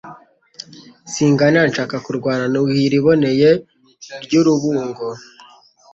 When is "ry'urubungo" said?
4.23-5.05